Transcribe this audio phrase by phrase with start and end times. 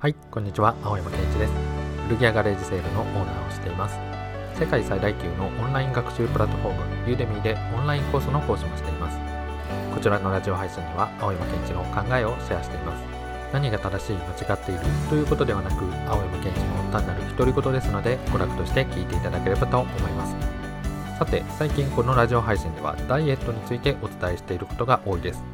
[0.00, 0.74] はい、こんにちは。
[0.82, 1.52] 青山健一です。
[2.08, 3.98] 古着屋ガレージセールのオーナーをしています。
[4.58, 9.18] 世界最大級のオンライン学習プラットフォーム、ユーデミーでオンラインコースの講師もしています。
[9.94, 13.04] こちらのラジオ配信には、青山健一の考えをシェアしています。
[13.52, 20.34] 何が正しい、間違っているということではなく、青山健一の単なる独り言ですので、娯楽として聞いていただければと思います。
[21.18, 25.44] さて、最近このラジオ配信では、ダイエットについてお伝えしていることが多いです。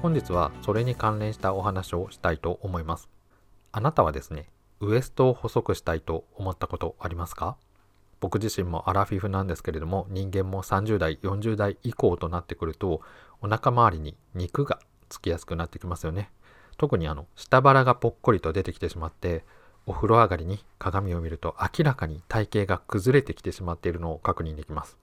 [0.00, 3.10] 本日はそれに関連したお話をしたいと思います。
[3.72, 4.48] あなたはですね、
[4.80, 7.56] ウエストを細くしたいと思ったことありますか？
[8.20, 13.00] 僕自身もアラフィフなんですけれども、人間も30代、40代以降となってくると、
[13.40, 16.30] お腹周りに肉がつきやすくなってきますよね。
[16.76, 19.44] 特にあの、下腹がぽっこりと出てきてしまって、
[19.86, 24.96] お風呂上がりに鏡を見ると明らかに体型が崩れてきてしまっているのを確認できます。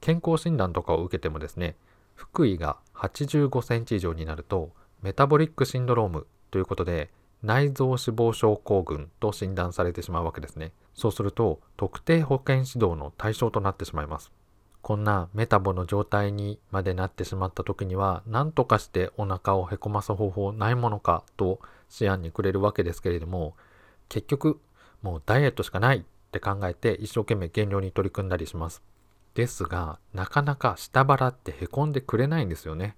[0.00, 1.76] 健康診断とかを受けてもですね、
[2.14, 4.70] 腹囲が85センチ以上になると、
[5.02, 7.10] メタボリックシンドロームということで、
[7.42, 10.72] 内臓脂肪症候群と診断されてしまうわけですね。
[10.94, 14.30] そうすると、特定保健指導の対象となってしまいます。
[14.82, 21.60] こんなメタボの状態にまでなってしまった時には、何とかしてお腹をへこます方法ないものかと
[22.00, 23.56] 思案にくれるわけですけれども、
[24.08, 24.60] 結局、
[25.02, 28.82] もうダイエットしかないって考えて一生懸命減量に取り組んだりします。
[29.34, 32.96] ですが、なかなか下腹ってへこんでくれないんですよね。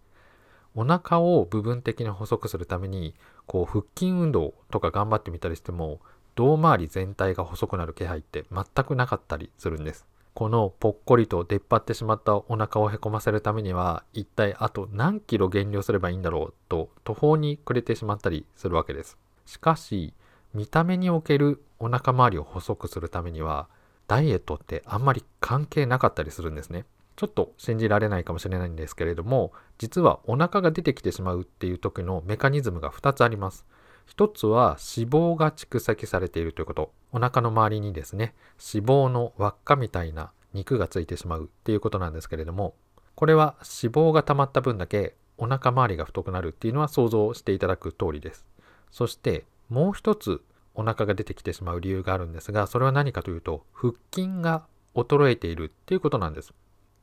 [0.74, 3.14] お腹を部分的に細くするために
[3.46, 6.00] こう腹筋運動とか頑張ってみたりしても
[6.34, 10.06] 胴回り全体が細くなる気配って全くなかったりするんです。
[10.34, 19.16] このぽっこりと出っ張ってしまったお腹をへこませるためには一体あと何キロ減量すればいいんだろうと途方に暮れてしまったりするわけです。
[19.46, 20.12] しかし
[20.52, 23.68] 見た目におけるお腹周りを細くするためには
[24.08, 26.84] ダイエットってあんまり関係なかったりするんですね。
[27.16, 33.66] ちょっと信じられないかもしれないんですけれども実はお腹が出てきてしまうっていう時のメカニズムが2つあります。
[34.06, 36.92] 一つは脂肪が蓄積されているということ。
[37.12, 38.34] お腹の周りにですね
[38.74, 42.74] 脂肪の輪っかみたいな肉がついてしまうっていうことなんですけれども
[43.14, 48.46] これは脂肪が溜まった分だけお腹周りが太くなるっていうのは想像していただく通りです。
[48.90, 50.42] そしてもう一つ
[50.74, 56.52] お腹が出てきてしまう理由があるんですがそれは何かというと腹筋が衰えているっていうことなんです。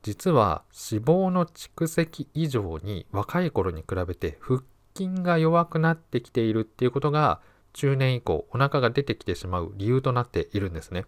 [0.03, 4.61] 実は脂肪の蓄積以上に若い頃に比べて腹
[4.95, 7.39] 筋が弱くなってきているっていうことが
[7.73, 11.05] 中年以降お腹が出てきてしまう理由となっているんですね。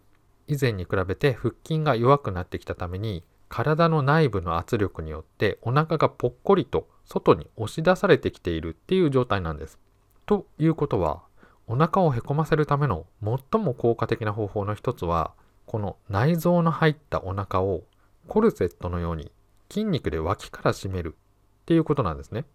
[0.48, 9.80] 以前に比べて腹筋が弱くなってきたために体の内部の圧力によってお腹がぽっこりと外に押し出されてきているっていう状態なんです。
[10.26, 11.24] ということは
[11.68, 15.34] お腹をへこませるための最も効果的な方法の一つは
[15.66, 17.84] この内臓の入ったお腹を
[18.28, 19.32] コルセットのように
[19.70, 21.16] 筋肉で脇から締める
[21.64, 22.46] っていうことなんですね。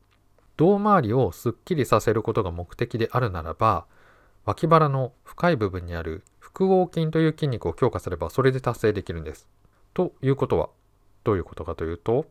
[0.56, 3.86] 胴回りをすっきりさせることが目的であるならば
[4.44, 9.46] 脇腹の深い部分にある複合筋という筋肉を強化すればそれで達成できるんです。
[9.94, 10.70] ということは
[11.22, 12.26] どういうことかというと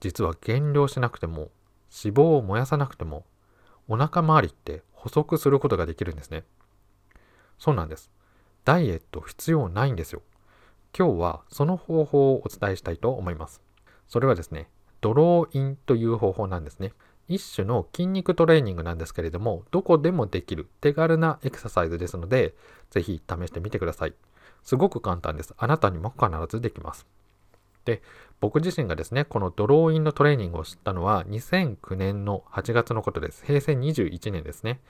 [0.00, 1.50] 実は減量しなくても
[2.04, 3.24] 脂肪を燃やさなくても
[3.88, 6.44] お腹周りって細くすることができるんですね。
[7.58, 8.10] そうなんです。
[8.64, 10.22] ダイエット必要ないんですよ。
[10.96, 13.62] 今日はその方法をお伝えしたいと思います。
[14.08, 14.68] それはですね、
[15.00, 16.92] ドローインという方法なんですね。
[17.28, 22.54] 一種の筋肉トレーニングなんですけれども、どこでもできる手軽なエクササイズですので、
[22.90, 24.14] ぜひ試してみてください。
[24.62, 25.54] すごく簡単です。
[25.56, 27.06] あなたにも必ずできます。
[27.86, 28.02] で、
[28.40, 33.44] 僕自身がですね、このドローインのトレーニングを知ったのは2009年の8月のことです。
[33.46, 34.80] 平成21年ですね。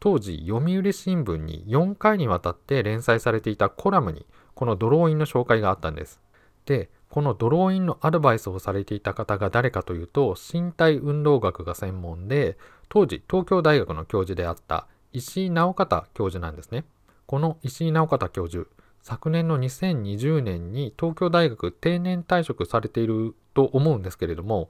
[0.00, 6.20] 当時、読売新聞に4回にわたって連載されていたコラムにこのドローインの紹介があったんです。
[6.66, 12.58] で、このドローインのアドバイスをされていた方が誰かというと、身体運動学が専門で、
[12.88, 16.84] 当時東京大学の教授であった石井直方教授なんですね。
[17.26, 18.68] この石井直方教授、
[19.02, 24.68] 昨年の2020年に東京大学定年退職されていると思うんですけれども、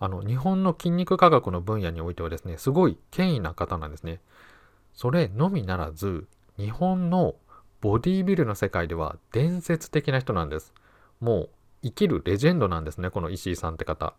[0.00, 4.20] あの日本の筋肉科学の分野においてはですね、すごい権威な方なんですね。
[4.98, 6.26] それのみならず、
[6.56, 7.36] 日本の
[7.80, 10.74] ボディービルの世界では伝説的な人なんです。
[11.20, 11.50] もう
[11.84, 14.14] 生きるレジェンドなんですね、この石井さんって方。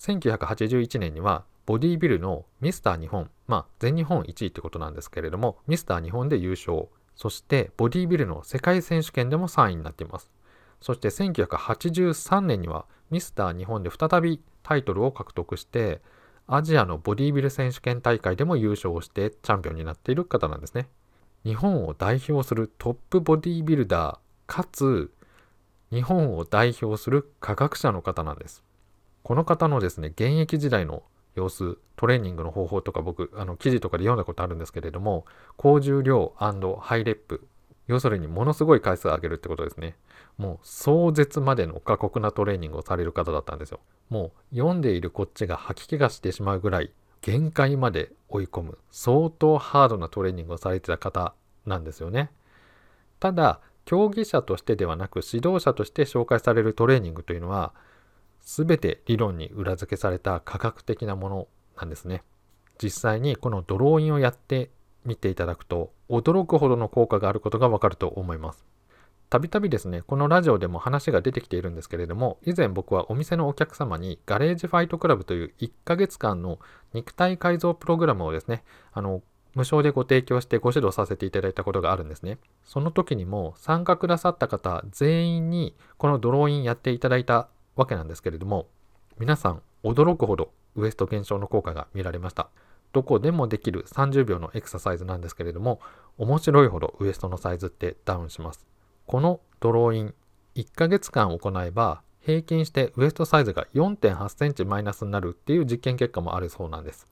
[0.00, 6.88] 1981年にはボディービルのミスター日本、まあ全日本1位ってことなんですけれども、ミスター日本で優勝。
[7.14, 10.32] そしてボディービルの世界選手権でも3位になっています。
[10.80, 16.00] そして1983年にはミスター日本で再びタイトルを獲得して、
[16.46, 20.88] アジアのボディービル選手権大会でも優勝してチャンピオンになっている方なんですね。
[21.44, 25.12] 日本を代表するトップボディービルダーかつ
[25.90, 28.62] 日本を代表する科学者の方なんです。
[29.22, 31.02] この方のですね、現役時代の
[31.34, 35.24] 様子トレーニングの方法とか僕あの記事とかで読んだことあるんですけれども
[35.56, 37.46] 高重量ハイレップ
[37.86, 39.96] 要するにものすごい回数を上げるってことですね。
[40.38, 43.80] もう壮絶までの過酷なトレーニングをされる方だったんですよ。
[44.08, 48.78] もう読んでいるこっちが吐き気がしてしまうぐらい限界まで追い込む。
[48.90, 51.34] 相当ハードなトレーニングをされてた方
[51.66, 52.30] なんですよね。
[53.20, 57.72] ただ競技者としてではなく指導者として紹介されるトレーニングというのは
[58.40, 62.22] 全て理論に裏付けされた科学的なものなんですね。
[62.82, 64.70] 実際にこのドローインをやって
[65.04, 68.64] みていただくと驚くほどの効果があることがわかると思います
[69.30, 76.58] たびたびですねこのラジオでも話が出てきているんですけれども以前僕はお店のお客様にガレージファイトクラブという1ヶ月間の
[76.92, 78.62] 肉体改造プログラムをですね
[78.92, 79.22] あの
[79.54, 82.38] 無償でご提供してご指導させていただいたことがあるんですね。
[82.64, 88.66] その時にも参加くださった方全員にこのドローインやっていただいたわけなんですけれども
[89.18, 92.48] 皆さん驚くほどウエスト減少の効果が見られました。
[92.92, 95.80] どこでもできる30秒のエクササイズなんですけれども
[96.18, 98.66] 面白いほどウエストのサイズってダウンします。
[99.06, 100.14] このドローイン
[100.54, 107.08] 1ヶ月間行えば平均してウエストサイズが4.8センチマイナスになるっていう実験結果もあるそうなんです。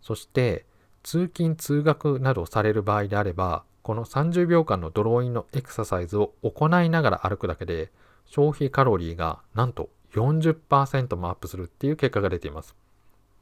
[0.00, 0.66] そして
[1.02, 7.92] 通勤通学などされる場合であればこの30秒間のドローインのエクササイズを行いながら歩くだけで
[8.24, 12.74] 消費カロリーがなんと40%もアップするっていう結果が出ています。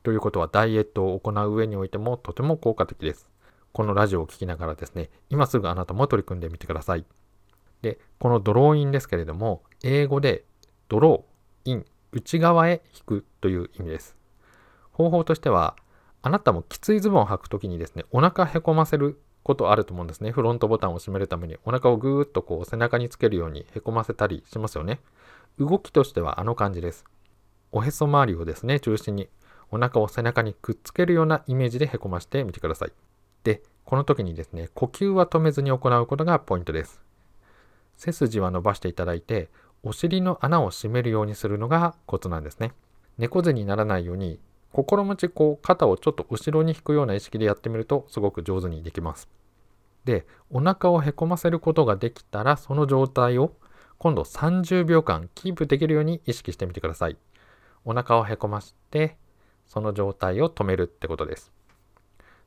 [0.02, 3.28] ということはダイエットを行う上においてもとても効果的です。
[3.72, 7.04] このラジオを聴きながらですね、今すぐあなたも取り組んでみてください。
[7.80, 10.44] で、このドローインですけれども、英語で
[10.88, 14.16] ドローイン、内側へ引くという意味です。
[14.92, 15.76] 方法としては、
[16.20, 20.30] あなたもきついズボンを履くときにですね、お腹へこませることあると思うんですね。
[20.30, 25.00] フロントボタンを閉めるためにお腹をぐーっとこう背中につけるようにへこませたりしますよね。
[25.58, 27.04] 動きとしてはあの感じです。
[27.72, 29.28] おへそ周りをですね、中心に
[29.72, 32.92] お腹を背中にくっつけるようなイメージでへこましてみてください。
[33.42, 37.02] で、この時にですね、呼吸は止めずに行うことがポイントです。
[37.96, 39.48] 背筋は伸ばしていただいて、
[39.82, 42.72] お尻の穴を閉めるようにするのがコツなんですね。
[43.18, 44.40] 猫背にならないように
[44.72, 49.28] 心持ちこう肩をちょっと後ろに引くような意識でやってみるとすごく上手にできます。
[50.04, 53.52] で、お腹をへこませることができたらその状態を
[53.98, 57.16] 今度30秒間キープできるように意識してみてください。
[57.84, 59.16] お腹をへこまして
[59.72, 61.50] その状態を止めるってことです。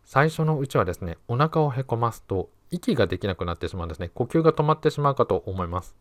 [0.04, 4.10] 最初のうちはですね、お腹をへこますと息ができなくなってしまうんですね。
[4.10, 5.96] 呼吸が止まってしまうかと思います。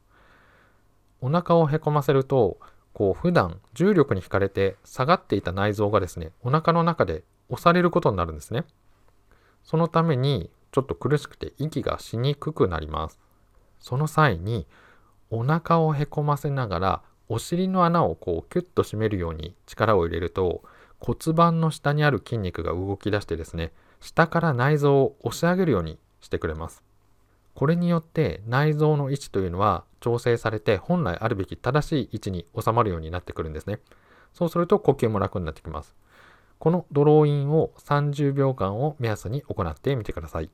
[1.22, 2.58] お腹をへこませると
[2.92, 8.64] こう普段重力に惹かれて下がっていた内臓がですねお腹の中で押されることになるんですね
[9.62, 13.18] そのためにちょっと苦しくて息がしにくくなります
[13.80, 14.66] その際に
[15.30, 20.62] お腹をへこませながらお尻の穴をこうキュッと締めるように力を入れると
[21.04, 26.82] 骨盤の下にある筋肉が動き出してですね下から内臓を押し上げるようにしてくれます
[27.54, 33.78] これによって内臓の位置というのは調整されて本来あるべき正しい位置に収まるようになってくるんですね。
[34.34, 35.94] そうすると呼吸も楽になってきます。
[36.58, 40.50] このドローインを30秒間を目安に行ってみてください。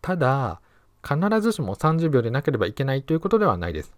[0.00, 0.60] ただ、
[1.02, 3.94] 必ずしも30秒でなければいけないということではないです。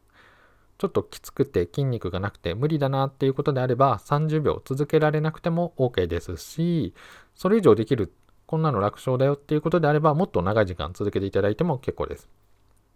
[0.80, 6.94] ちょっときつくて筋肉がなくて無理だなっていうことであれば30秒続けられなくても OK ですし、
[7.34, 8.12] それ以上できる
[8.50, 12.28] こんなの楽勝だよっていうことであれば、もっと長い時間続けていただいても結構です。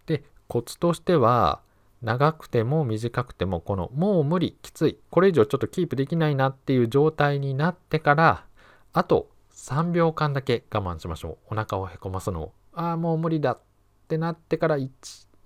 [0.06, 1.61] で、コツとしては、
[2.03, 8.47] 長くても短くても、このもう無理、きつい、これ以上ちょっとキープできないなっていう状態になってから、
[8.93, 11.53] あと3秒間だけ我慢しましょう。
[11.53, 12.53] お腹をへこますのを。
[12.73, 13.61] ああ、もう無理だっ
[14.08, 14.91] てなってから、1、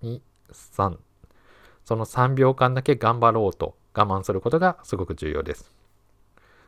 [0.02, 0.96] 2、3。
[1.88, 5.72] その3秒間だけ頑張ろうと我慢することがすごく重要です。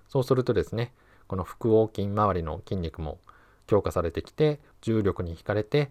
[0.09, 0.95] そうするとですね、
[1.29, 3.19] この腹横筋周りの筋肉も
[3.67, 5.91] 強化されてきて重力に引かれて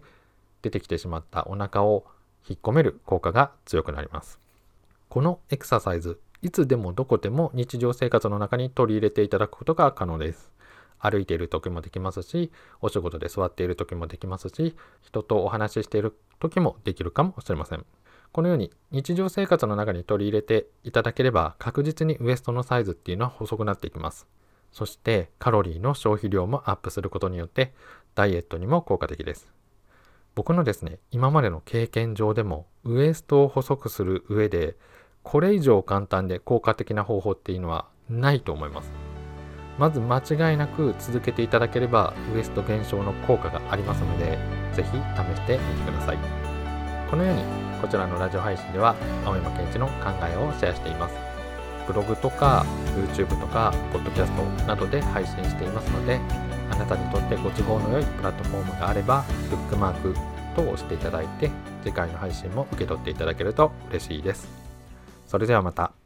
[0.62, 2.06] 出てきてしまったお腹を
[2.48, 4.40] 引っ込める効果が強くなります。
[5.08, 10.50] このエクササイズいつでもどこでも日常生活の中に取り入れていただくことが可能です。
[10.98, 17.86] 歩いている時もできますしお仕事で座っている時もできますし人とお話ししている時もできるかもしれません。
[18.32, 24.26] このように日常生活の中に取り入れていただければ確実にウエストのサイズっていうのは細くなっていきます
[24.72, 27.72] そしてカロリーの消費量もアップすることによって
[28.14, 29.48] ダイエットにも効果的です。
[30.34, 34.76] 僕のですね、今までの経験上でもウエストを細くする上で
[35.22, 38.90] これ以上簡単で効果的な方法っていうのはないと思います。
[39.78, 44.38] まず間違いなく続けていただければウエスト減少の効果がありますので、
[44.72, 46.18] ぜひ試してみてください。
[47.10, 48.94] このようにこちらのラジオ配信では
[49.24, 51.14] 青山健一の考えをシェアしています。
[51.86, 52.64] ブログとか
[52.96, 56.20] YouTube とか Podcast などで配信していますので
[56.70, 60.14] あなたにとってご都合の良いプラットフォームがあればブックマーク
[60.54, 61.50] と押していただいて
[61.82, 64.48] 次回の配信も受け取っていただけると嬉しいです。
[65.26, 65.99] それではまた。